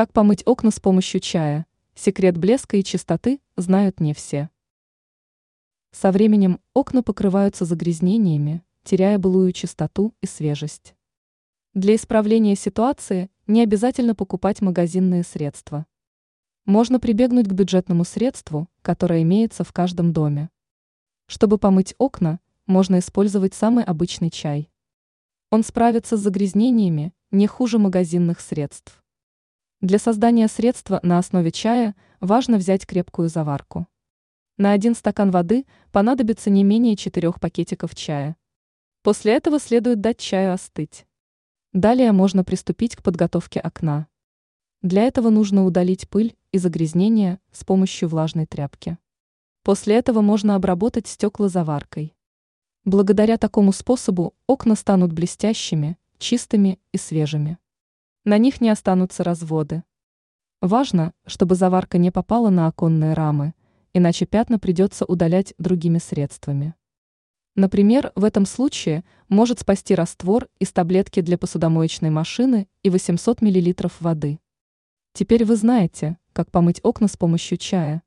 [0.00, 1.66] Как помыть окна с помощью чая?
[1.94, 4.48] Секрет блеска и чистоты знают не все.
[5.90, 10.94] Со временем окна покрываются загрязнениями, теряя былую чистоту и свежесть.
[11.74, 15.84] Для исправления ситуации не обязательно покупать магазинные средства.
[16.64, 20.48] Можно прибегнуть к бюджетному средству, которое имеется в каждом доме.
[21.26, 24.70] Чтобы помыть окна, можно использовать самый обычный чай.
[25.50, 28.99] Он справится с загрязнениями не хуже магазинных средств.
[29.80, 33.86] Для создания средства на основе чая важно взять крепкую заварку.
[34.58, 38.36] На один стакан воды понадобится не менее 4 пакетиков чая.
[39.02, 41.06] После этого следует дать чаю остыть.
[41.72, 44.06] Далее можно приступить к подготовке окна.
[44.82, 48.98] Для этого нужно удалить пыль и загрязнения с помощью влажной тряпки.
[49.62, 52.14] После этого можно обработать стекла заваркой.
[52.84, 57.56] Благодаря такому способу окна станут блестящими, чистыми и свежими.
[58.24, 59.82] На них не останутся разводы.
[60.60, 63.54] Важно, чтобы заварка не попала на оконные рамы,
[63.94, 66.74] иначе пятна придется удалять другими средствами.
[67.56, 73.74] Например, в этом случае может спасти раствор из таблетки для посудомоечной машины и 800 мл
[74.00, 74.38] воды.
[75.14, 78.02] Теперь вы знаете, как помыть окна с помощью чая.